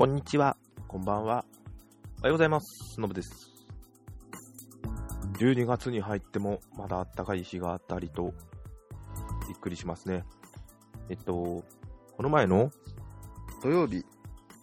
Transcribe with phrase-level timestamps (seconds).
[0.00, 0.56] こんにちは、
[0.88, 1.44] こんばんは。
[2.20, 2.98] おはようございます。
[2.98, 3.50] のぶです。
[5.38, 8.32] 12月に入ってもまだ暖かい日があったりと、
[9.46, 10.24] びっくりしますね。
[11.10, 11.64] えっと、こ
[12.22, 12.70] の前の
[13.62, 14.06] 土曜日、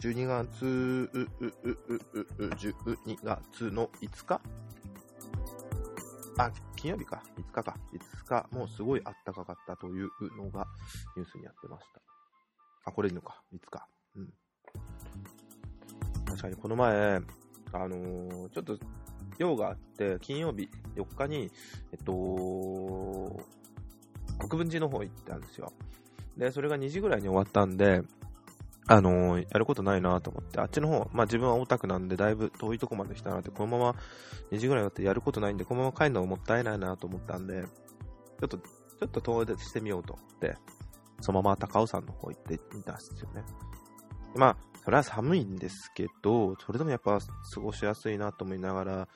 [0.01, 4.41] 12月、う、う、う、う、う、う、12月の5日？
[6.39, 7.21] あ、金曜日か。
[7.37, 7.77] 5日か。
[7.93, 10.65] 5日、もうすごい暖かかったというのが
[11.15, 12.01] ニュースにやってました。
[12.85, 13.43] あ、これいいのか。
[13.53, 13.87] 5日。
[14.15, 14.33] うん。
[16.27, 17.21] 確かにこの前、
[17.73, 18.77] あのーちょっと
[19.37, 21.51] 用があって、金曜日4日に、
[21.91, 23.39] えっと、
[24.39, 25.71] 国分寺の方行ったんですよ。
[26.37, 28.01] で、それが2時ぐらいに終わったんで、
[28.87, 33.95] あのーやることないなと思って、あっちの方、まあ自分は大田区なんで、だいぶ遠いとこまで来たなって、このまま
[34.51, 40.55] 2時ぐらいだってやることないんで、このまま帰るのももったいないなと思ったんで、ちょっと、ちょっと遠出してみようと思って、
[41.21, 43.43] そのまま高尾山の方行ってみたんですよね。
[44.35, 44.57] まあ、
[44.87, 49.07] それは寒いんですけど、それでもやっぱ過ごしやすいなと思いながら、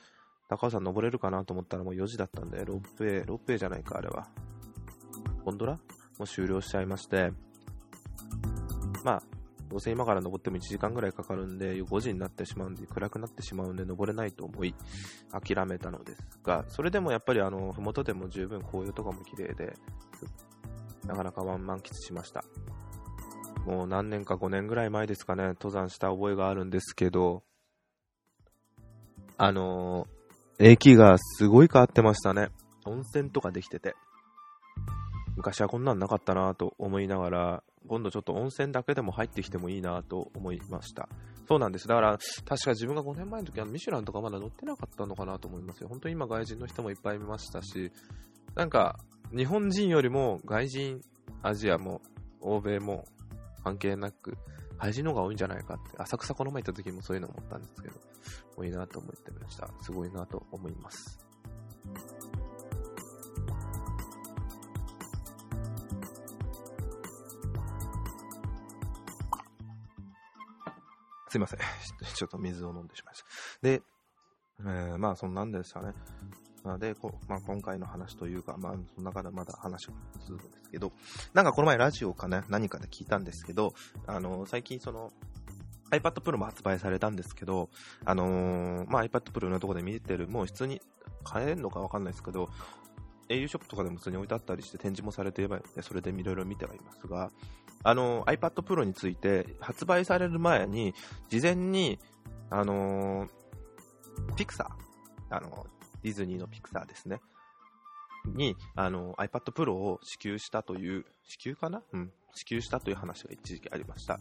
[0.46, 4.28] 高尾山登れるかなと思ったらもう4時だったんで、ロープウェイ、ロープウェイじゃないか、あれは。
[5.46, 5.80] ゴンドラ？
[6.18, 7.32] も終了しちゃいまして、
[9.02, 9.22] まあ、
[9.70, 14.74] どうせ今から登っても1時間ぐらいかかるんで、5時になってしまうんで、暗くなってしまうんで、登れないと思い、
[15.30, 19.74] 諦めたのですが、それでもやっぱりあの、ふもとでも十分紅葉とかも綺麗で、
[21.06, 22.44] なかなか満喫しました。
[23.66, 27.42] もう何年か5年ぐらい前ですかね、登山した覚えがあるんですけど、
[29.36, 30.22] あのー
[30.64, 32.50] 駅がすごい変わってましたね。
[32.84, 33.96] 温泉とかできてて。
[35.36, 41.08] 昔はこんなんなかったなと思いながら、今度ちょっと温泉だけでも入ってきてもいいなと思いました。
[41.48, 41.88] そうなんです。
[41.88, 45.88] だから、確か自分が5年前の時はミシュランとかまだ乗ってなかったのかなと思いますよ。
[45.88, 47.90] 本当に今外人の人もいっぱい見ましたし、
[48.54, 49.00] なんか、
[49.36, 51.00] 日本人よりも外人、
[51.42, 52.02] アジアも
[52.40, 53.06] 欧米も
[53.62, 54.36] 関係なく、
[54.78, 57.94] 外人の方が多いんじゃないかって、浅草この前行った時もそういうの思ったんですけど、
[58.56, 59.68] 多いなと思ってました。
[59.80, 61.18] すごいなと思います。
[71.32, 71.60] すいません。
[72.14, 73.26] ちょっと水を飲んでしまいました。
[73.62, 73.82] で、
[74.60, 75.94] えーまあそんなんでしたね。
[76.64, 79.92] まあ、で、こまあ、今回の話というか、まあ、その中でまだ話を
[80.24, 80.92] するんですけど、
[81.34, 83.74] なんかこの前ラジオかね、何かで聞いたんですけど、
[84.06, 85.12] あの、最近その、
[85.90, 87.68] iPad Pro も発売されたんですけど、
[88.04, 90.80] あのーまあ、iPad Pro のところで見てる、もう普通に
[91.24, 92.48] 買えるのかわかんないですけど、
[93.28, 97.30] au ショップとかでも普通に置いてあったりして展示もされていれば、それでいろいろ見てはいますが、
[97.82, 100.94] あのー iPad Pro について発売される前に、
[101.28, 101.98] 事前に、
[102.50, 105.66] あのーピクサー、あの
[106.02, 107.20] ディズニーのピクサーですね。
[108.26, 111.82] に、あの、iPad Pro を支給したという、支給かな？
[111.92, 112.12] うん。
[112.34, 114.18] 支給したという話が一時期ありました。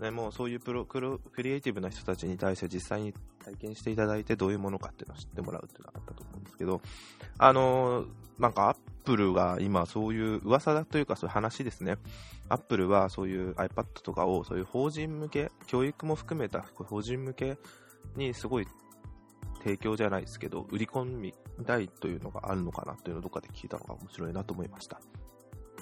[0.00, 3.12] でもうそういうプロクロクリエイティブな人たちに対して実際に
[3.44, 6.80] 体験していただいてどういうものかっていうのを知ってもらうっていうのがあったと思うんですけど、
[7.36, 8.04] あの
[8.38, 11.96] なんか Apple が今そういう噂だというかそういう話ですね。
[12.48, 17.58] Apple はそういう iPad とかをそういう法人向け、教育も含めた法人向け
[18.14, 18.68] にすごい
[19.64, 21.34] 提供じゃないですけど、売り込み
[21.66, 25.00] たいというのがあるのかなというのをどっかで聞いたのが面白いなと思いました。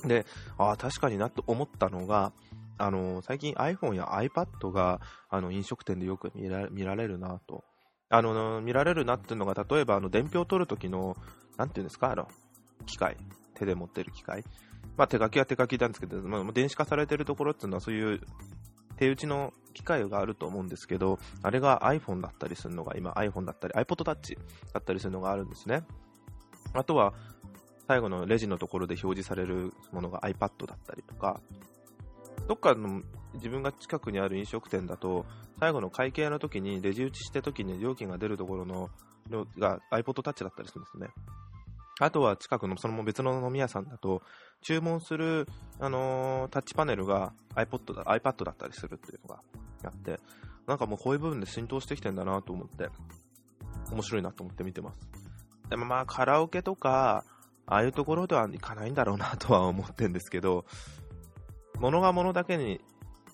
[0.04, 0.26] で、
[0.59, 2.32] ああ、確かになと思ったのが、
[2.78, 5.00] あの最近 iPhone や iPad が
[5.31, 7.64] あの飲食店でよく見ら見られるなと。
[8.09, 11.16] あの見られるなっていうのが、例えばあの伝票を取るときの、
[11.56, 12.28] なんていうんですか、あの
[12.87, 13.16] 機械、
[13.54, 14.44] 手で持ってる機械。
[14.97, 18.20] まあ、手書きは手書きなんですけど、まあ、電子化されてるところっていうのは、そういう
[18.98, 24.38] 手打ちの機械があると思うんですけど、あれが iPhone だったりするのが、今 iPhone だったり、iPod Touch
[24.72, 25.84] だったりするのがあるんですね。
[26.72, 27.12] あとは、
[27.86, 31.40] 最後のレジのところで表示されるものが iPad だったりとか、
[32.48, 33.02] どっかの
[33.34, 35.26] 自分が近くにある飲食店だと、
[35.60, 38.90] 最後の会計の時にレジ打ちした時に料金が出るところの
[39.58, 41.08] が iPod Touch だったりするんですね。
[41.98, 44.22] あとは近くのその別の飲み屋さんだと、
[44.62, 45.46] 注文する、
[45.81, 49.40] あのータッチパネルが iPod だ iPad だったりするっていうのが
[49.84, 50.20] あって、
[50.66, 52.88] なんかもうこういう部分で浸透してきてんだなと思って、
[53.93, 55.08] 面白いなと思って見てます。
[55.70, 57.25] でもまあカラオケとか、
[57.66, 60.64] ああいうところではいかないんだろうなとは思ってるんですけど、
[61.78, 62.81] 物が物だけに、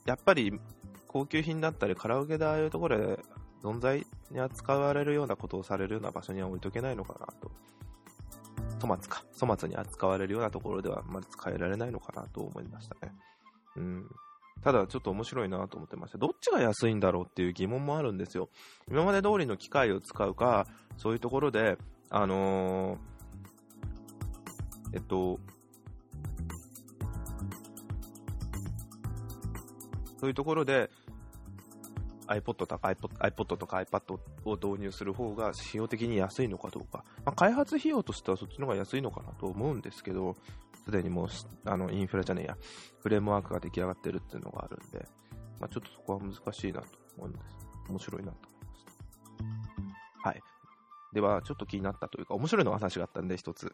[0.07, 0.59] やっぱり
[1.07, 3.19] 高級品だったりカラオケでああいうところで
[3.63, 7.51] 存在に扱われるようなことをされるような場所には置いとけないのかなと。
[8.83, 9.25] 粗末か。
[9.39, 13.13] 粗末に扱われるようなところではあまり使えられないのかなと思いましたね。
[13.77, 14.07] うん。
[14.63, 16.19] ただちょっと面白いなと思ってました。
[16.19, 18.49] どっちが安いんだろうっていう疑問もあるんですよ。
[18.91, 21.79] 今まで通りの機械を使うか、そういうところで、
[22.11, 23.13] あのー
[24.95, 25.39] えっと、
[30.21, 30.91] そういうところで
[32.35, 37.05] iPod とか iPod, iPod とか iPad を導入する方が費用的に安いのかどうか。
[37.25, 40.37] まあ、開発費用としてはそっちの方が安いのかなと思うんですけど、
[40.85, 41.29] すでにもう、
[41.65, 42.57] あの、インフラじゃねえや、
[43.01, 45.07] フレームワークが出来上がってるっていうのがあるんで、
[45.61, 46.87] まあ、ちょっとそこは難しいなと
[47.17, 47.45] 思うんです。
[47.89, 48.85] 面白いなと思いまし
[50.23, 50.29] た。
[50.29, 50.43] はい。
[51.13, 53.73] では、ちょっと気になったというか、面白いの話があったんで、一つ。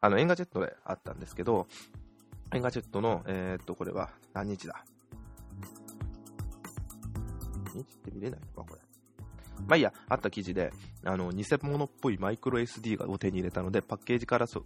[0.00, 1.66] あの、エンガジェットであったんですけど、
[2.52, 4.84] エンガジェットの、えー、っと、これは何日だ？
[7.76, 8.80] 日って見れないのか、これ。
[9.66, 10.72] まあいいや、あった記事で、
[11.04, 14.64] あの、偽物っぽいマイクロ SD を手に入れたので、パッケージから速、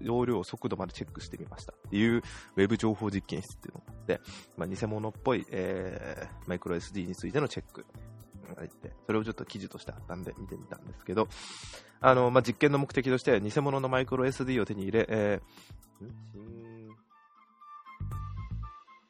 [0.00, 1.72] 容量、速度までチェックしてみました。
[1.72, 2.22] っていう
[2.56, 4.20] ウェブ情報実験室っていうのがあって、
[4.56, 7.84] まあ、偽物っぽい、えー、マイクロ SD についてのチェック。
[8.54, 11.28] がって、それをちょっと記事としてあったんで見てみたんですけど、
[12.00, 16.08] あの、まあ、実験の目的として、偽物のマイクロ SD を手に入れ、えー、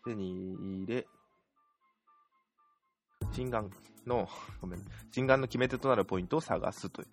[0.04, 0.54] 手に
[0.84, 1.06] 入れ、
[3.32, 3.70] 心眼
[4.06, 4.28] の、
[4.60, 4.80] ごめん、
[5.10, 7.08] 心眼の決め手となるポイントを探すという。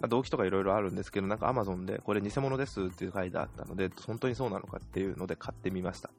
[0.00, 6.10] まあ、動機とかいろいろあるんですけど、なんか Amazon でこれ偽物ですっていう書いてあったので、本当にそうなのかっていうので買ってみました。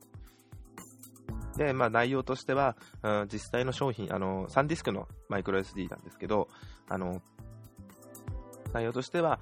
[1.57, 6.49] で、まあ内容としては、うん、実際の商品、あの、サンディスクのマイクロ SD なんですけど、
[6.89, 7.21] あの、
[8.73, 9.39] 内容としては、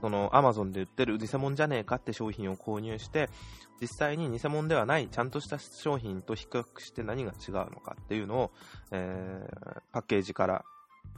[0.00, 3.28] その Amazon で売ってる偽物じゃねえかって商品を購入して、
[3.80, 8.50] 実際に偽物ではないちゃんとした商品と比較して何が違うのかっていうのを、
[8.90, 10.64] えー、パッケージから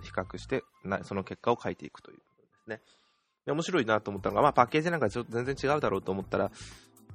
[0.03, 0.63] 比較して、
[1.03, 2.81] その結果を書いていくということですね。
[3.47, 6.51] で面白いなと思ったのが、まあ、パッケージなんかちょっと全然違うだろうと思ったら、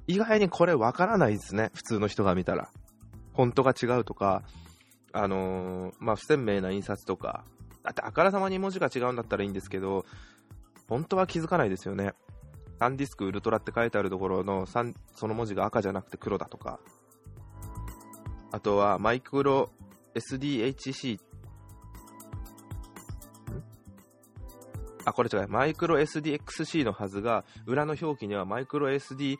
[0.06, 2.68] 意外にこれわからないですね、普通の人が見たら。
[3.34, 4.42] フォントが違うとか、
[5.12, 7.44] あのー、まあ、不鮮明な印刷とか、
[7.82, 10.04] だってあからさまに文字が違うんだったらいいんですけど、
[10.88, 12.14] 本当は気づかないですよね。
[12.78, 14.82] サンディスクウルトラって書いてあるところのそ
[15.26, 16.78] の文字が赤じゃなくて黒だとか、
[18.52, 19.70] あとはマイクロ
[20.14, 21.18] SDHC
[25.06, 25.48] あ、これ違う。
[25.48, 29.38] マイクロ SDXC のはずが、裏の表記にはマイクロ SDHC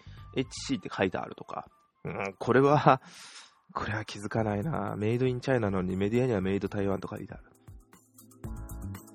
[0.79, 1.67] って書いてあるとか。
[2.05, 3.03] うん、これは、
[3.75, 4.95] これは気づかないな。
[4.97, 7.43] メイドインチャイナのにメディアにはメイド台湾と書いてある。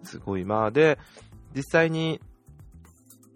[0.04, 0.44] すごい。
[0.44, 1.00] まあ、で、
[1.56, 2.19] 実際に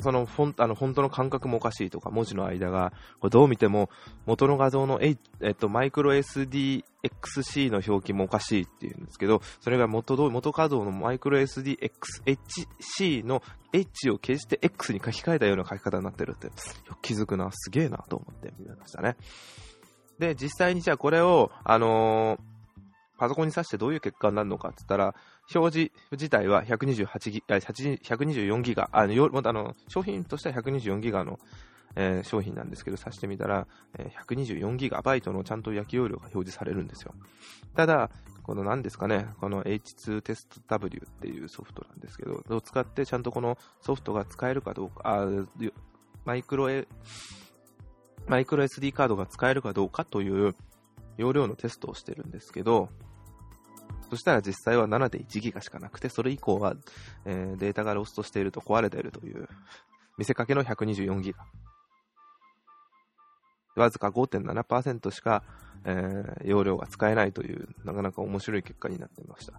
[0.01, 3.89] そのフォンあのフォントの感覚もおかしいとか、文字の間が、これどう見ても
[4.25, 13.41] 元の画像の、えっと、マイクロ SDXC の表記もおかしいっていうんですけど、それが元元画像のマイクロ SDXHC の
[13.73, 16.51] H を消して X に書き換えたような書き方になってるって、よ
[16.95, 19.15] く気づくな、すげえなと思って見ましたね。
[20.19, 22.55] で、実際にじゃあこれを、あのー
[23.17, 25.15] パソコンに挿してどういう結果になるのかって言ったら、
[25.53, 29.13] 表示自体は128ギ124ギガ、あの
[29.43, 31.39] あの商品としては124ギガの、
[31.95, 37.13] えー、商品なんですけど、挿してみたら、えー、124ギガバイトのちゃんと焼き容量が表示されるんですよ。
[37.75, 38.09] ただ、
[38.41, 45.27] この何ですかね、この H2 テスト W っていうソフトなんですけど、を使ってちゃんとこのソフトが使えるかどうか、あ
[46.25, 46.69] マイクロ、
[48.27, 50.55] マイクロ SD カードが使えるかどうかという
[51.17, 52.89] 容量のテストをしてるんですけど、
[54.09, 56.75] そしたら実際は7.1ギガしかなくて、それ以降は、
[57.25, 59.47] えー、データがロストしていると壊れているという、
[60.17, 61.45] 見せかけの124ギガ。
[63.75, 65.43] わずか5.7%しか、
[65.83, 69.53] えー、容量が使えないという、なかなか面白い結果になっていました。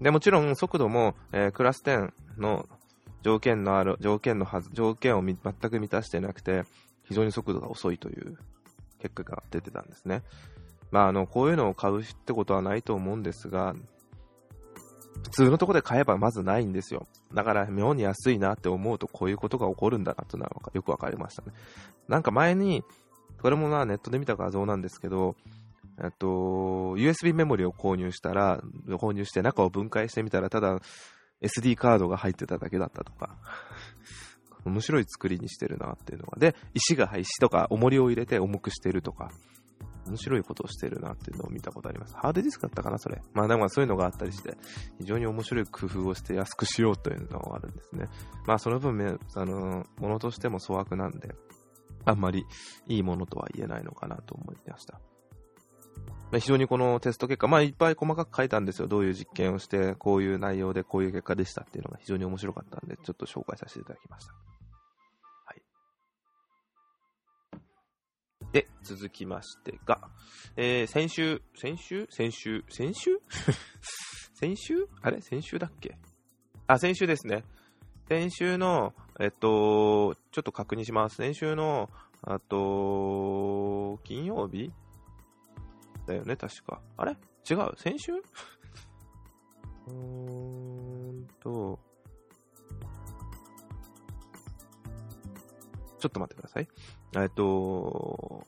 [0.00, 2.68] で、もちろん速度も、えー、クラス10の
[3.22, 6.64] 条件のある、条件のはず、条件を全く満たしてなくて、
[7.04, 8.36] 非常に速度が遅いという
[9.00, 10.22] 結果が出てたんですね。
[10.94, 13.74] まあ、あの、こういうのを買うってことはないと思うんですが、
[15.24, 17.08] 普通のとこで買えばまずないんですよ。
[17.32, 21.48] だから妙に安いなって思うとこういうことが起こるんだなというのはよくわかりましたね。
[22.06, 22.84] なんか前に、
[23.42, 25.34] これもまあネットで見た画像なんですけど、
[26.00, 26.26] えっと、
[26.96, 30.78] USB メモリを購入したら、購入して中を分解してみたら、ただ
[31.42, 33.36] SD カードが入ってただけだったとか、
[34.64, 36.38] 面白い作りにしてるなっていうのが。
[36.38, 39.32] で、石が、石とか重りを入れて重くしてるとか、
[40.06, 42.14] 面白いことをしてるなっていうのを見たことあります。
[42.16, 43.22] ハードディスクだったかな、それ。
[43.32, 44.56] まあでもそういうのがあったりして、
[44.98, 48.08] 非常に面白い工夫をして安くしようというのがあるんですね。
[48.46, 51.34] まあその分、あの、ものとしても粗悪なんで、
[52.04, 52.46] あんまり
[52.86, 55.00] いいものとは言えないのかなと思いました。
[56.32, 58.88] 非常にこのテスト結果、まあいっぱい細かく書いたんですよ。
[58.88, 64.53] どういう実験をして、こういう内容でこういう結果でしたっていうのが非常に面白かったんで、ちょっと紹介させていただきました。
[68.54, 70.08] で、続きましてが、
[70.56, 72.06] えー、先週、先週？
[72.08, 72.64] 先週？
[72.68, 73.18] 先週？
[74.32, 74.86] 先週？
[75.02, 75.20] あれ？
[75.20, 75.98] 先週だっけ？
[76.68, 77.42] あ、先週ですね。
[78.08, 81.16] 先週の、えっと、ちょっと確認します。
[81.16, 81.90] 先週の、
[82.22, 84.70] あと、金曜日？
[86.06, 86.80] だよね、確か。
[86.96, 87.16] あれ？
[87.50, 87.72] 違う？
[87.76, 88.12] 先週？
[89.88, 91.80] うーんと、
[95.98, 96.68] ちょっと待ってください。
[97.16, 98.44] えっと、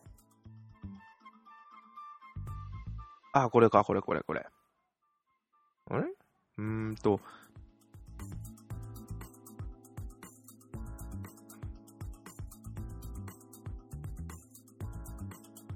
[3.33, 4.45] あ、これか、これこれこれ。
[5.89, 6.05] あれ？
[6.59, 7.21] うーんと、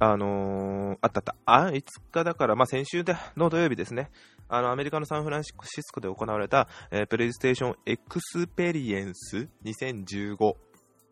[0.00, 1.36] あのー、あったあった。
[1.44, 4.10] あ、5日だから、まあ、先週での土曜日ですね。
[4.48, 10.69] あの、アメリカのサンフランシスコで行われた、えー、プレイステーションエクスペリエンス2015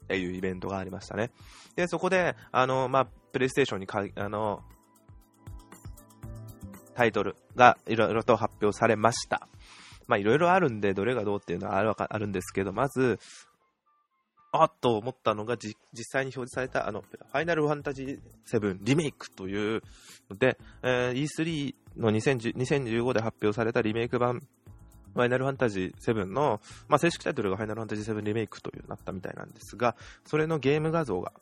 [0.08, 1.30] っていうイベントがありましたね。
[1.76, 4.62] で、そこで、あの、まあ、プレイステーションにか、あの、
[6.94, 9.46] タイトルがいろいろと発表されました。
[10.06, 13.18] まあ、いろいろあるんで、どれがどうっていうのはあるあるんですけど、まず、
[14.50, 18.18] あっと思ったのが、実際に表示された、あの、ファイナルファンタジー
[18.50, 19.82] 7リメイクという
[20.30, 24.40] ので、えー、E3 の2015で発表されたリメイク版、
[25.18, 31.32] ファイナルファンタジー7の、まあ、正式タイトルがファイナルファンタジー7リメイクというなったみたいなんですが、それのゲーム画像が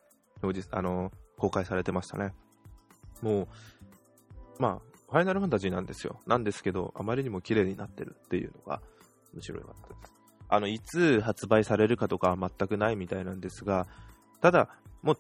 [0.43, 2.33] 表示、あの、公開されてましたね。
[3.21, 3.49] もう、
[4.59, 4.79] まあ、
[5.11, 6.21] ファイナルファンタジーなんですよ。
[6.27, 8.81] なんですけど、あまりにも綺麗になってるっていうのが、
[9.35, 10.15] むしろ良かったです。
[10.49, 13.87] あの、いつ発売されるかとかは全くないみたいなんですが、
[14.41, 14.71] ただ、
[15.03, 15.19] もう、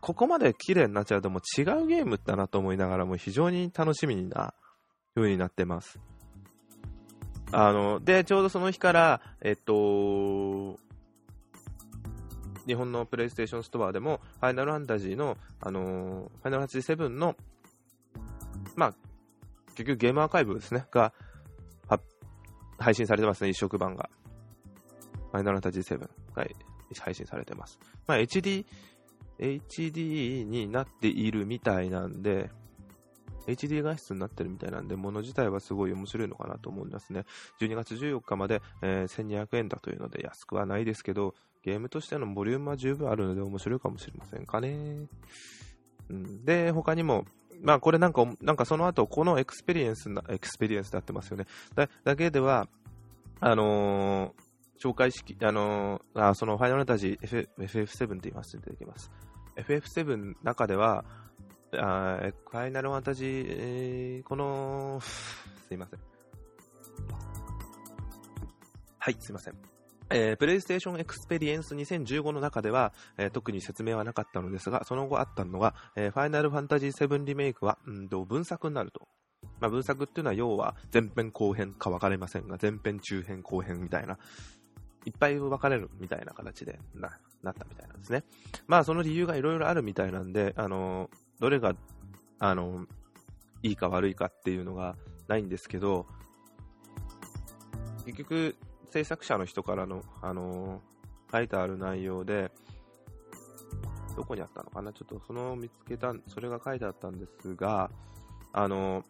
[0.00, 4.54] ここまで綺麗になっちゃうともう違うゲームだなと思いながらも非常に楽しみな
[5.14, 6.00] 風になってます。
[7.52, 10.78] あの、で、ちょうどその日から、えっと、
[12.66, 17.36] 日本のプレイステーションストアでも、ファイナルファンタジーの、あのファイナルファンタジー7の、
[18.74, 18.94] まあ、
[19.76, 21.12] 結局ゲームアーカイブですね、が、
[22.78, 24.10] 配信されてますね、一色版が。
[25.30, 26.00] ファイナルファンタジー7
[26.34, 26.46] が
[27.00, 27.78] 配信されてます。
[28.06, 28.66] まあ、HD、
[29.38, 32.50] HD になっているみたいなんで、
[33.46, 37.24] HD 画質になってるみたいなんで、もの自体はすごい面白いのかなと思いますね。
[37.60, 45.06] 12月14日まで、えー、1200円だというので安くはないですけど、ゲームとしてのボリュームは十分あるので面白いかもしれませんかね。
[46.08, 47.24] うん、で、他にも、
[47.62, 51.46] まあこれなんか、なんかその後、このエクスペリエンスな、エクスペリエンスであってますよね。
[51.74, 52.68] だだけでは、
[53.40, 54.46] あのー
[54.78, 59.10] 紹介式、あのー、あそのファイナルファンタジー FF7 って言いますいただきます。
[59.56, 61.04] FF7 の中では、
[61.78, 62.18] あ
[62.50, 66.00] ファイナルファンタジー、えー、この、すいません。
[68.98, 69.54] はい、すいません。
[70.10, 79.08] えー、プレイステーションエクスペリエンス2015の中では、えー、特に説明はなかったのですが、その後あったのが、えー、ファイナルファンタジー7リメイクは、うんと、分作になると。
[79.60, 84.18] まあ、分作っていうのは要は前編後編か分かれませんが、前編中編後編みたいな、
[85.04, 87.10] いっぱい分かれるみたいな形でな
[87.42, 88.24] なったみたいなんですね。
[88.66, 91.74] まあその理由がいろいろあるみたいなんで、あの、どれが、
[92.38, 92.86] あの、
[93.62, 94.96] いいか悪いかっていうのが
[95.28, 96.06] ないんですけど、
[98.04, 98.56] 結局、
[98.90, 100.80] 制作者の人からの、あの、
[101.30, 102.52] 書いてある内容で、
[104.16, 104.94] どこにあったのかな？
[104.94, 107.90] ちょっとその見つけた、それが書いてあったんですが、
[108.52, 109.04] あの、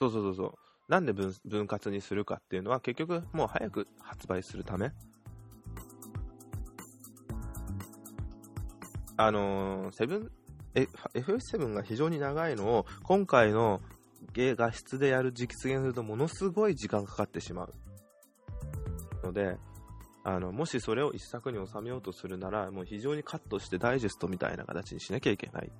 [0.00, 0.54] そうそうそうそう。
[0.88, 4.90] なんで分分割にするかっていうのは結局もう早く発売するため
[9.16, 10.30] あのー、セブン、
[10.74, 13.80] FF7 が非常に長いのを今回の
[14.34, 17.74] 画質でやる実現するとものすごい時間かかってしまう。
[19.24, 19.56] ので
[20.24, 25.70] あのもしそれを一作に収めようとするならもう非常にカットしてダイジェストみたいな形にしなきゃいけない。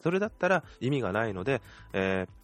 [0.00, 1.60] それだったら意味がないので、
[1.92, 2.38] えー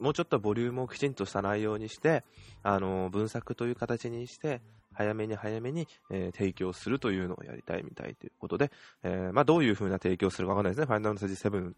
[0.00, 2.24] もうちょっとボリュームをきちんとした内容にして、
[2.62, 4.62] あの分作という形にして、
[4.94, 8.70] 早めに早めに、えー、提供するというのをやりたいみたいということで、
[9.02, 10.86] えー、まあ、どういう風な提供するかわかんないですね。
[10.86, 11.72] ファイナルファンタジー7、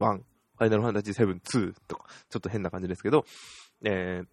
[0.00, 3.24] 1、ファイナルファンタジー7、2とか、ちょっと変な感じですけど、
[3.84, 4.26] えー、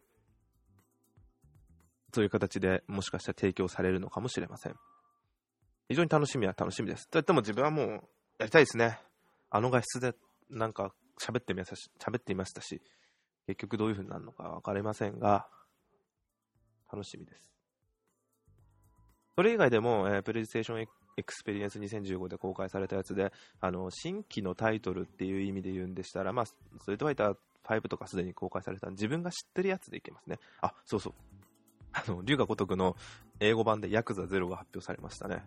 [2.14, 4.76] そういう形でもしかしたら提供されるのかもしれません。
[5.90, 7.04] 非常に楽しみは楽しみです。
[7.04, 7.88] と言っても自分はもう
[8.40, 9.00] やりたいですね。
[9.50, 10.14] あの画質で
[10.50, 12.82] なんか喋ってみましたし、喋っていましたし、
[13.48, 15.48] 結局どういう風になるのか分かりませんが、
[16.92, 17.53] 楽しみです。
[19.36, 20.88] それ以外でも、えー、プレイステーション
[21.18, 30.40] エクスペリエンス2015で公開されたやつで、あの、新規のタイトルっていう意味で言うんでしたら、まあ、ストリートファイター5とかすでに公開された自分が知ってるやつでいけますね。
[30.62, 31.14] あ、そうそう。
[31.94, 32.96] あの、龍が如くの
[33.40, 35.44] 英語版でヤクザ0が発表されましたね。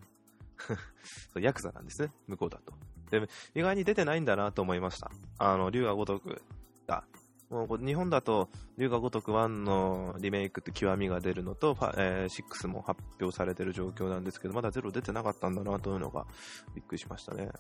[1.33, 2.73] そうヤクザなんですね、向こうだと。
[3.11, 5.11] で、意外に出てないんだなと思いました。
[5.38, 6.43] あの、龍が如く
[6.87, 7.05] が
[7.50, 16.26] もう日本だと、龍が如く1のリメイクって極みが出るのと、えー、6も発表されてる状況なんですけど、まだ0出てなかったんだなというのが
[16.74, 17.50] びっくりしましたね。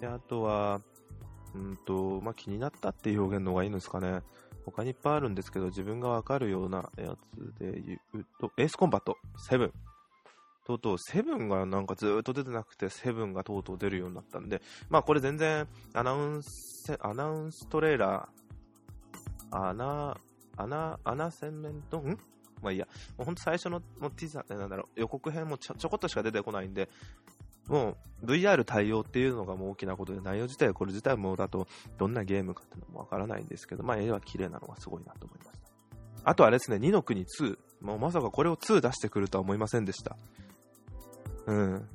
[0.00, 0.80] であとは、
[1.54, 4.22] うんと、まあ、気になったっていう表現の方がいいんですかね。
[4.64, 9.16] 他にいっぱいあるんですけど、自分がわかるようなやつで言うと、エースコンバット
[9.48, 9.70] 7。
[10.64, 18.41] とうとう、 seven がなんかずっと出てなくて、 seven がとうとう出るようになったんで、まあこれ全然、アナウンス、アナウンストレーラー、
[19.52, 20.16] アナ、
[20.56, 22.18] アナ、アナセンメント、ん？
[22.62, 22.86] まあいいや、
[23.18, 26.88] もうほんと最初ののティザー、なんだろう、予告編もちょちょこっとしか出てこないんで、
[27.68, 31.66] もう VR 対応っていうのがもう大きなことで、内容自体はこれ自体もだと
[31.98, 35.68] どんなゲームかっていうのもわからないんですけど、まあ絵は綺麗なのがすごいなと思いました。
[36.24, 37.58] あとはですね、2の国2。
[37.80, 40.16] もうまさかこれを2出してくるとは思いませんでした。
[41.46, 41.88] うん。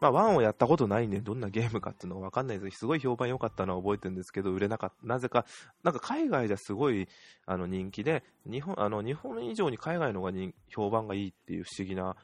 [0.00, 5.06] まあ、1をやったことないんで、 どんなゲームかっていうのがわかんないですすごい評判良かったのは覚えてるんですけど、売れなかった。
[5.06, 5.44] なぜか、
[5.82, 7.08] なんか海外ではすごい
[7.46, 12.16] あの人気で、日本あの日本以上に海外の方が評判がいいっていう不思議な、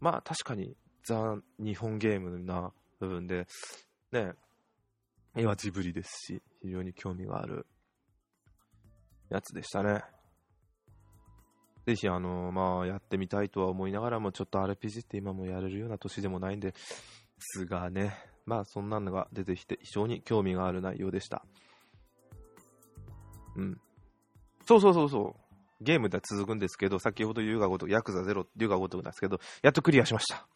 [0.00, 3.46] まあ確かにザ・日本ゲームな部分で、
[4.12, 4.32] ね、
[5.36, 7.66] 絵はジブリですし、非常に興味がある
[9.30, 10.13] やつでしたね。
[11.86, 16.72] ぜひ、あのまあ、やってみたいとは思いながらも、ちょっと RPG って今もやれるような年でもないんで
[17.38, 21.44] すがね、まあ、そんなのが出てきて、非常に興味がある内容でした。
[23.56, 23.80] うん。
[24.66, 25.36] そうそうそうそ
[25.80, 25.84] う。
[25.84, 30.46] ゲームでは続くんですけど、先ほどユーガごと、ヤクザゼロ、ユーガごとなんですけど、やっとクリアしました。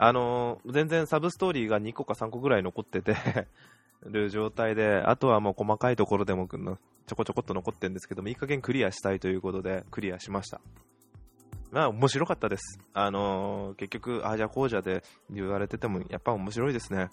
[0.00, 3.16] あのー全然サブストーリーが2個か3個ぐらい残ってて
[4.04, 10.60] る状態で、あとはもう細かいところでもちょこちょこっと残ってるんですけども、いい加減クリアしたいということで、クリアしました。
[11.70, 12.78] まあ、面白かったです。
[12.94, 17.08] あのー結局、ああじゃこうじゃで言われてても、やっぱ面白いですね。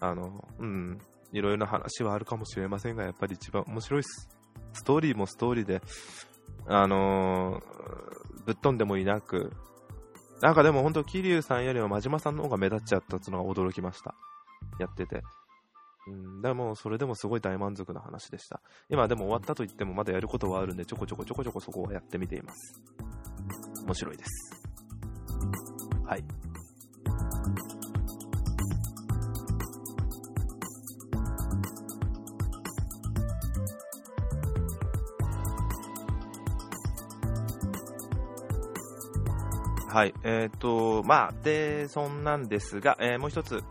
[0.00, 0.98] あの、うん、
[1.32, 4.28] いろいろな話はあるかもしれませんが、やっぱり一番面白いです。
[4.72, 5.82] ストーリーもストーリーで、
[6.66, 9.52] あのーぶっ飛んでもいなく、
[10.40, 14.14] なんかでも本当、桐生さんよりも真島さんの方が目立っちゃったっていうのが驚きました。
[14.78, 15.22] やってて。
[16.08, 18.60] うん、でも、それでもすごい大満足な話でした。
[18.88, 22.80] 今でも終わったと言ってもまだやることはあるんで、ちょこちょこちょこちょこそこはやってみています。
[23.84, 24.62] 面白いです。
[26.04, 26.24] はい。
[39.90, 40.14] はい。
[40.22, 43.64] えっ、と、まあ、で、そんなんですが、えーもう一つ、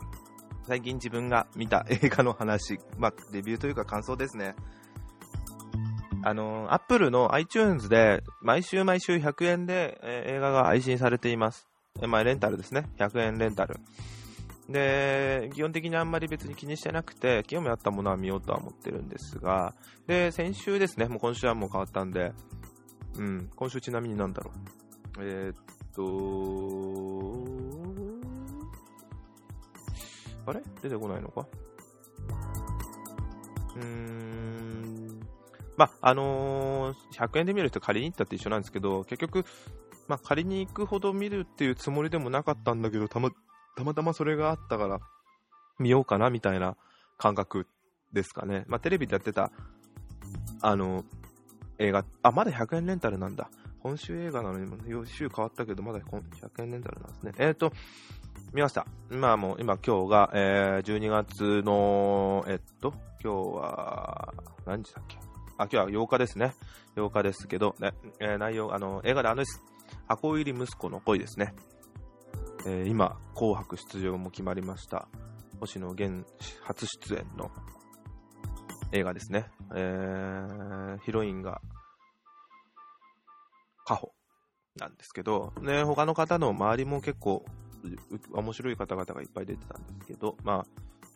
[0.68, 4.54] 最近自分が見た映画の話、 まあ、レビューというか感想ですね。
[6.24, 11.70] あの、アップルの iTunes で毎週毎週100円で、え映画が配信されています。
[12.02, 12.90] えまあ、レンタルですね。
[12.98, 13.80] 100円レンタル。
[14.68, 19.74] で、基本的にあんまり別に気にしてなくて、興味あったものは見ようとは思ってるんですが、
[20.06, 22.34] で、先週ですね、もう今週はもう変わったんで、
[23.18, 25.24] うん、今週ちなみになんだろう。
[25.24, 25.56] えーっ
[25.96, 26.04] と、
[30.88, 31.48] 出てこないのか？
[33.76, 35.20] うーん。
[35.78, 39.46] まあ、あのー100円で見る人借りに行ったって一緒なんですけど、結局、
[40.08, 43.30] まあ、借りに行くほど見るっていうつもりでもなかったんだけど、たま、
[43.76, 45.00] たまたまそれがあったから、
[45.80, 46.76] 見ようかなみたいな
[47.18, 47.68] 感覚
[48.14, 48.64] ですかね。
[48.68, 49.52] まあ、テレビでやってた、
[50.62, 51.04] あの、
[51.78, 53.52] 映画、あ、まだ100円レンタルなんだ。
[53.84, 57.34] 今週映画なのに、週変わったけど、まだ今100円レンタルなんですね。
[57.38, 57.72] えっ、と、
[58.54, 58.88] 見ました。
[59.10, 64.34] まあもう、今今日が、えー、12月の、えっと、今日は、
[64.66, 65.18] 何時だっけ？
[65.58, 66.54] あ、今日は8日ですね。
[66.96, 69.62] 8日ですけど、ね、えー内容、あの、映画であのです。
[70.08, 71.54] 箱入り息子の恋ですね。
[72.66, 75.08] えー今、紅白出場も決まりました。
[75.60, 76.26] 星野源
[76.64, 77.52] 初出演の
[78.92, 79.50] 映画ですね。
[79.76, 81.62] えー、ヒロインが、
[83.86, 84.14] カホ
[84.76, 87.46] なんですけど、ね、他の方の周りも結構、
[88.32, 90.66] 面白い方々がいっぱい出てたんですけど、まあ、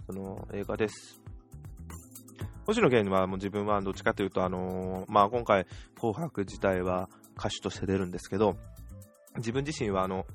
[0.07, 1.21] その映画です。
[2.65, 8.55] 星野源はもう自分はどっちかというと、あのーまあ今回、紅白自体は歌手として出るんですけど、
[9.37, 10.25] 自分自身はあの、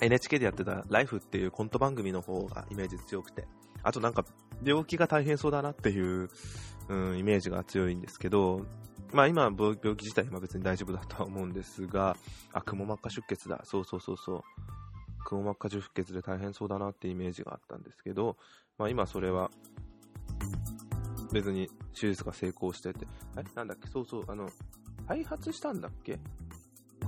[0.00, 3.46] NHK でやってたライフっていうコント番組の方がイメージ強くて、
[3.82, 4.24] あとなんか
[4.64, 6.28] 病気が大変そうだなっていう、
[6.88, 8.66] うん、イメージが強いんですけど、
[9.12, 12.16] まあ今病気自体は別に大丈夫だとは思うんですが、
[12.52, 13.60] あ、くも膜下出血だ。
[13.64, 15.24] そうそうそうそう。
[15.24, 18.36] くも膜下出血で大変そうだなってイメージがあったんですけど、
[18.78, 19.50] まあ今それは
[21.32, 24.48] 別に手術が成功してて、え、なんだっけ、そうそう、あの、
[25.06, 26.18] 開発したんだっけ？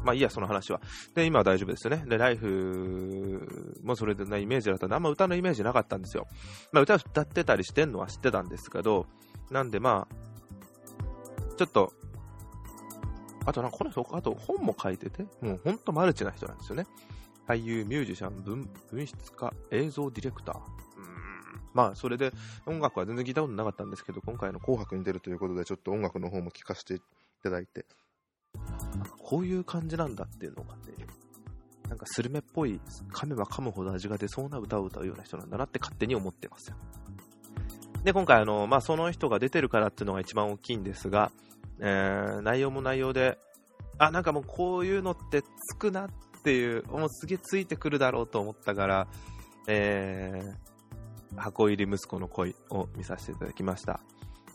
[0.05, 0.81] まあいいや、その話は。
[1.15, 2.05] で、今は大丈夫ですよね。
[2.07, 6.27] で、ライフもそれでなイメージだったんで、あんま歌のイメージなかったんですよ。
[6.73, 9.07] まあ歌歌ってたりしてんのは知ってたんですけど、
[9.51, 11.93] なんでまあ、ちょっと、
[13.45, 16.87] あとなんかこの人、あと本も書いてて、もうほんとマルチな人なんですよね。
[17.47, 20.57] 俳優、ミュージシャン、文文筆家、映像ディレクター。
[20.57, 20.63] うん
[21.75, 22.33] まあ、それで
[22.67, 27.01] 音楽は全然聞いたことなかったんですけど、今回の紅白に出るということで、ちょっと音楽の方も聴かせてい
[27.43, 27.87] ただいて、
[29.19, 30.81] こういう感じなんだっていうのがね、
[31.89, 32.81] なんかスルメっぽい、
[33.13, 36.77] 噛めば噛むほど味が出そうな歌を歌うような人なんだなって勝手に思ってますよ。
[38.05, 41.31] で、今回あの、まあ、その人が出てるからっていうのが一番大きいんですが、
[41.81, 43.39] えー、内容も内容で、
[43.99, 46.09] あ、なんかもうこういうのってつくなっ
[46.43, 49.09] ていう、もうすげえついてくるだろうと思ったから、
[49.69, 54.01] えー、箱入り息子の恋を見させていただきました。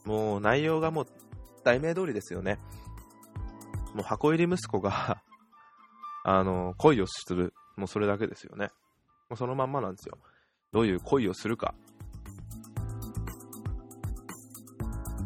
[0.04, 1.08] もう内容がもう
[1.64, 2.60] 題名通りですよね。
[3.96, 5.24] もう箱入り息子が
[6.26, 7.54] あの、恋をする。
[7.78, 8.72] もうそれだけですよね。
[9.30, 10.18] もうそのまんまなんですよ。
[10.74, 11.74] どういう恋をするか。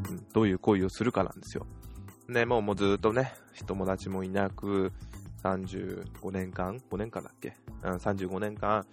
[0.10, 1.66] うん、どういう恋をするかなんですよ。
[2.28, 3.34] ね、もうもうずっとね、
[3.66, 4.92] 友達もいなく、
[5.42, 8.86] 35年間 ?5 年間だっけ、うん、?35 年間、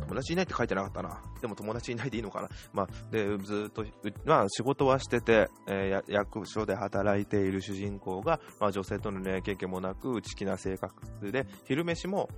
[0.00, 1.22] 友達いないって書いてなかったな。
[1.40, 2.48] でも友達いないでいいのかな。
[2.72, 3.84] まあ、で、ずっと、
[4.24, 12.28] まあ、仕事はしてて、えー、役所で働いている主人公が、まあ、女性との恋愛経験もなく、内気な性格で、昼飯も、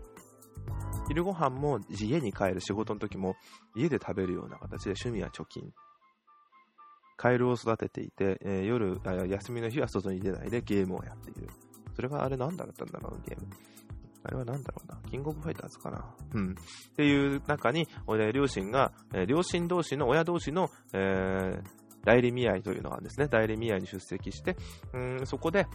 [1.08, 3.34] 昼ご飯も家に帰る仕事の時も
[3.74, 5.72] 家で食べるような形で趣味は貯金。
[7.16, 11.48] カエルを育てていて、えー、夜休みの日は外に出ないでゲームをやっている。
[11.94, 13.46] それがあれ何だったんだろう、ゲーム。
[14.24, 14.98] あれは何だろうな。
[15.10, 16.14] キングオブファイターズかな。
[16.34, 16.52] うん。
[16.52, 16.54] っ
[16.96, 21.62] ていう中に、俺、両親が、え、両親同士の、親同士の、えー、
[22.04, 24.56] 代理見合いというのがですね、代理見合いに出席して、
[24.92, 25.66] うん、そこで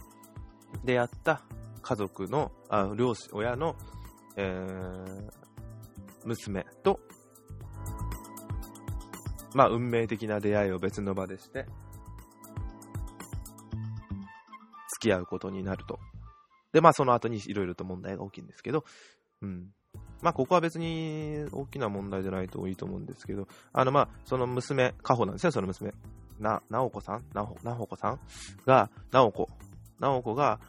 [0.84, 1.42] 出会った
[1.82, 3.76] 家族の、あ両親、親の、
[4.36, 5.30] えー、
[6.24, 7.00] 娘と、
[9.54, 11.66] まあ、運命的な出会いを別の場でして、
[15.00, 16.00] 付き合うことになると
[16.72, 18.84] で、まあその後にいろいろと問題が起きるんですけど、
[19.42, 19.68] うん。
[20.20, 25.92] まあここは別に大きな問題じゃないといいと思うんですけど、あのまあその娘、カホなんですよ、その娘。
[26.40, 27.24] な、なおこさん？
[27.34, 28.20] なお、なおこさん？
[28.66, 29.48] が、なおこ。
[29.98, 30.60] なおこが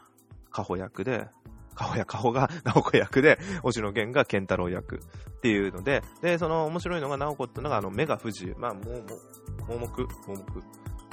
[0.51, 1.27] カホ役で、
[1.75, 4.99] カホやカホが なおこ役で、星野源が健太郎役っ
[5.41, 8.55] ていうので、で、その面白いのがなおこっていうのがあの目が不自由。
[8.57, 10.63] まあ、もう、もう、盲目、盲目。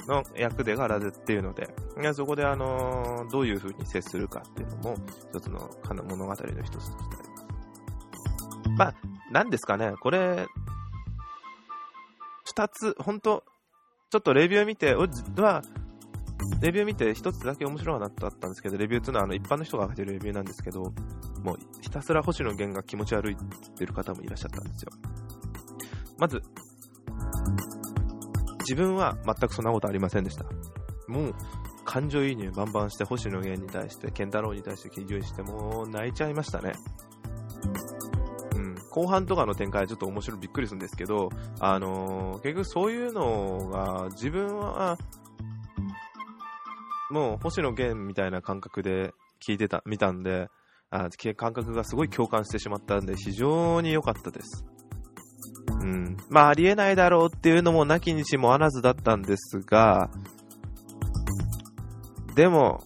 [0.07, 1.69] の役でがラズっていうので、
[2.13, 4.95] そこであのー、どういう風に接するかっていうのも、
[5.33, 5.69] 一つの
[6.03, 7.45] 物語の一つとしてあります。
[8.77, 8.93] まあ、
[9.31, 10.47] なんですかね、これ、
[12.45, 13.43] 二つ、本当
[14.09, 15.61] ちょっとレビュー見て、は、
[16.61, 20.93] レビュー見て一つだけ面白いなったんですけど、レビューっていうのはあの一般の人が書いてるレビューなんですけど、
[21.43, 23.37] もうひたすら星野源が気持ち悪いっ
[23.75, 24.91] てる方もいらっしゃったんですよ。
[26.17, 26.41] まず、
[28.67, 30.45] 自分は全くそんなことありませんでした。
[31.07, 31.35] もう、
[31.85, 36.73] 感情移入バンバンして、星野源に対して、健太郎に対して記事して、もう泣いちゃいましたね。
[38.55, 41.29] うん、後半とかの展開はちょっと面白いびっくりするんですけど、
[41.61, 44.97] あのー、結局そういうのが、自分は、
[47.09, 50.49] もう星野源みたいな感覚で聞いてた、見たんで、
[50.89, 54.65] あ感覚がすごい共感してしまったんで、非常に良かったです。
[55.81, 56.17] うん。
[56.29, 60.09] まあ、ありえないだろうっていうのもなきにしもあらずだったんですが、
[62.35, 62.83] でも、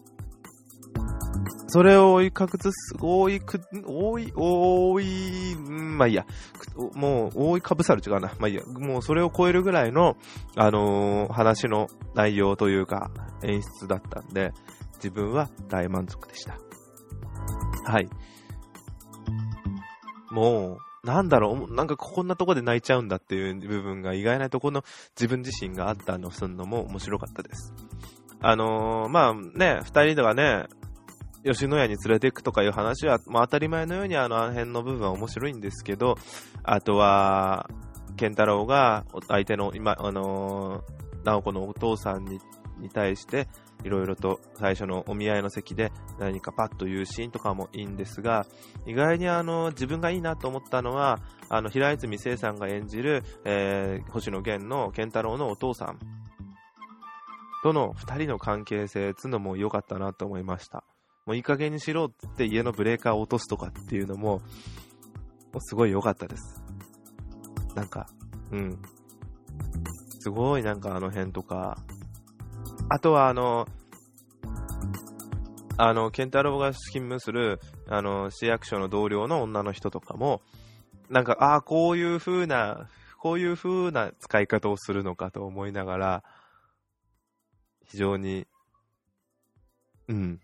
[1.67, 6.25] それを追いかくつす、追いく、追い、追い、まあいいや、
[6.95, 8.33] もう、覆いかぶさる違うな。
[8.39, 10.17] まあいいや、もうそれを超えるぐらいの、
[10.57, 13.09] あのー、話の内容というか、
[13.43, 14.51] 演出だったんで、
[14.95, 16.57] 自分は大満足でした。
[17.85, 18.09] はい。
[20.29, 24.83] もう、なんだろう、なんかこんなとこで泣いちゃうんだっていう部分が意外なところの
[25.15, 27.73] 自分自身があったのすんのも面白かったです。
[28.39, 30.65] あのー、まあね、二人ではね、
[31.43, 36.15] 吉野家に連れて行くとかいう話は、まあ、当たり前のようにあの辺の部分は面白いんですけど、
[36.63, 37.67] あとは、
[38.17, 43.47] 健太郎が相手の今、あのー、直子のお父さんに対して、
[43.83, 48.45] いろいろと最初のお見合いの席で何かパッと言うシーンとかもいいんですが、
[48.85, 55.99] 意外にあの自分がいいなと思ったのは、あの平泉聖さんが演じる、えー、星野源の健太郎のお父さん
[57.63, 60.83] との2人の関係性つうのも良かったなと思いました。
[61.25, 64.41] もういい加減にしろって家のブレーカーを落とすとかっていうのも、
[65.53, 66.63] もすごい良かったです。
[67.75, 68.07] なんか、
[68.51, 68.81] うん。
[70.19, 71.77] すごいなんかあの辺とか、
[72.93, 73.69] あとは、あの、
[75.77, 80.41] あの、ケンタロウが勤務する、あの、市役所の同僚の女の人とかも、
[81.09, 86.23] なんか、ああ、こういう風な、こういう風な使い方をするのかと思いながら、
[87.85, 88.45] 非常に、
[90.09, 90.41] うん、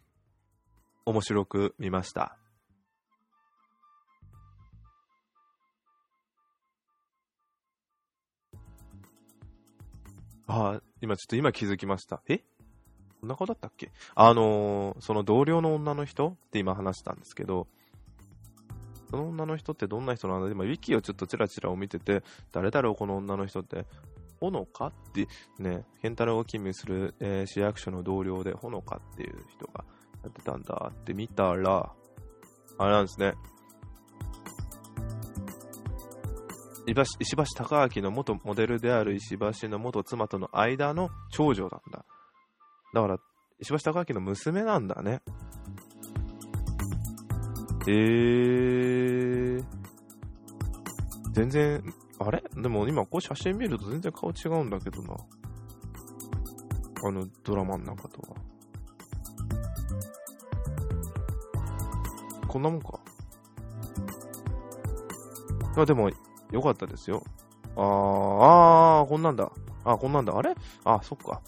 [1.04, 2.38] 面白く見ました。
[10.48, 12.22] ああ、今ちょっと今気づきました。
[12.28, 12.40] え？
[13.20, 13.92] こんな顔だったっけ？
[14.16, 17.68] あのー、その同僚の女の人って今話したんですけど、
[19.10, 20.52] その女の人ってどんな人なんだ？
[20.52, 23.86] 今、ウィキをちょっとチラチラを見てて、誰だろう、この女の人って？
[24.40, 29.84] ほのかってね、ケンタロウを勤務する、えー、市役所の同僚で、ほのかっていう人が
[30.24, 31.92] やってたんだって見たら、
[32.78, 33.34] あれなんですね。
[36.88, 42.06] 石橋貴明の元モデルである石橋の元妻との間の長女なんだ。
[42.94, 43.18] だから、
[43.60, 45.22] 石橋貴明の娘なんだね。
[47.88, 49.66] えー。
[51.34, 51.84] 全然、
[52.20, 52.42] あれ？
[52.56, 55.16] でも今こう写真見ると全然顔違うんだけどな。
[57.06, 58.36] あのドラマの中とは。
[62.48, 63.00] こんなもんか。
[65.76, 66.10] まあ、でも、
[66.52, 67.24] よかったですよ。
[67.76, 67.84] あー、
[69.02, 69.52] あー、こんなんだ。
[69.86, 70.38] あ、こんなんだ。
[70.38, 70.54] あれ？
[70.84, 71.42] あ、そっか。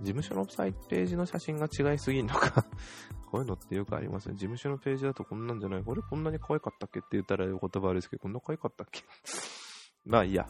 [0.00, 2.64] 事務所のサイトページの写真が違いすぎんのか
[3.30, 4.34] こういうのってよくありますね。
[4.34, 5.82] 事務所のページだとこんなんじゃない？
[5.84, 6.98] これこんなに可愛かったっけ？
[7.00, 9.02] って言ったら言葉悪いですけど、こんな可愛かったっけ？
[10.04, 10.46] まあいいや。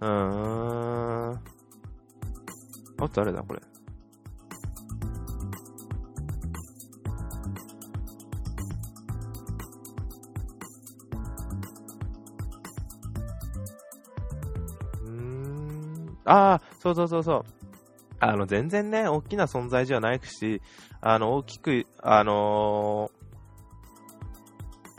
[0.00, 1.30] うーん。
[1.32, 1.38] あ
[2.98, 3.60] と誰だこれ。
[16.28, 17.44] ああ、そうそうそうそう。
[18.20, 20.60] あの、全然ね、大きな存在じゃないし、
[21.00, 23.10] あの、大きく、あの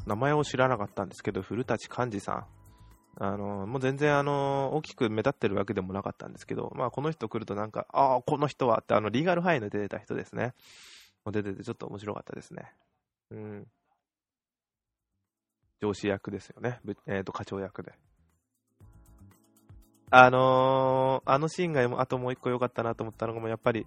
[0.05, 2.45] ー、名前を知らなかったんですけど、古舘寛治さん。
[3.21, 10.53] あのー、もう全然、あのー、大きく目立ってるわけでもなかったんですけど、まあ、この人来るとなんか、ああ、この人はって、あの、リーガルハイの出てた人ですね。
[11.31, 12.73] 出ててちょっと面白かったですね。
[13.31, 13.67] うん。
[15.81, 16.79] 上司役ですよね。
[17.05, 17.93] えっ、と、課長役で。
[20.11, 23.85] あのー、あのシーンがあともう一個良かったなと思ったのが、やっぱり、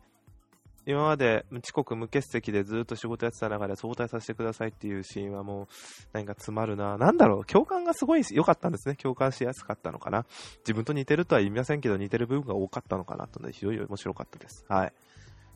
[0.84, 5.66] 今まで遅刻無欠席でずっと仕事やってた中で早退させてくださいっていうシーンはもう、
[6.12, 6.98] 何か詰まるな。
[6.98, 8.96] なんだろう、共感がすごい良かったんですね。
[8.96, 10.26] 共感しやすかったのかな。
[10.58, 14.64] 自分と似てるとは言いませんけど、似てる部分が多かったのかなとね、非常に面白かったです。
[14.68, 14.92] はい。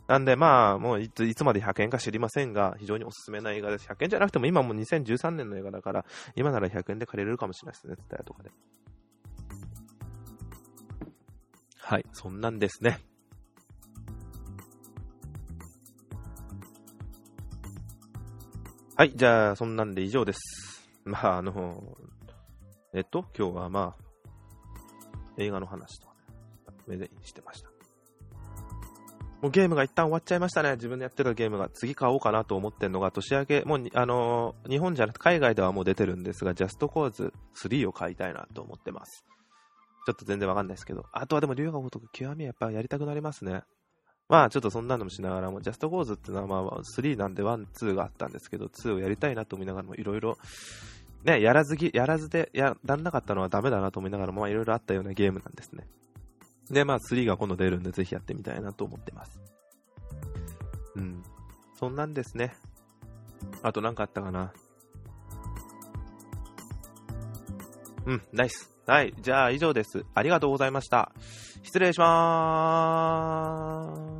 [0.06, 3.88] なんで、まあ、もういついつまで100円か知りませんが、非常におすすめな映画です。
[3.88, 6.04] 100円じゃなくても今も2013年の映画だから、
[6.36, 8.50] 今なら100円で借りれるかもしれないですね、ツタヤとかで。
[11.88, 12.98] はい、そんなんですね。
[18.96, 20.40] はい、じゃあ、そんなんで以上です。
[21.04, 21.96] まあ、あの、
[22.92, 24.04] えっと、今日はまあ、
[25.36, 26.14] 映画の話とか
[26.72, 27.68] ね、目でしてました。
[29.40, 30.72] もうゲームが一旦終わっちゃいましたね。
[30.72, 31.68] 自分でやってたゲームが。
[31.68, 39.24] 次買おうかなと思ってるのが、年明け、もう、あのー、日本じゃなくて海外ではもう出てるんですが、ジャストコーズ3を買いたいなと思ってます。
[40.06, 41.04] ちょっと全然わかんないですけど。
[41.10, 43.62] あとはでも、龍が如く極みはやっぱやりたくなりますね。
[44.28, 50.38] まあちょっとそんなのもしながらも、ジャストコーズっていうのはまあ3なんで1、2があったんですけど、2をやりたいなと思いながらもいろいろ、
[51.24, 55.88] ね、やらずぎ、やらずでやらなかったのはダメだなと思いながらも、まあいろいろあったようなゲームなんですね。
[56.70, 59.40] で、まあ3が今度出るんでぜひやってみたいなと思ってます。
[60.94, 61.24] うん。
[61.74, 62.54] そんなんですね。
[63.62, 64.52] あと何かあったかな。
[68.06, 68.75] うん、ないっす。
[68.86, 69.12] はい。
[69.20, 70.04] じゃあ以上です。
[70.14, 71.10] ありがとうございました。
[71.62, 74.15] 失礼しまーす。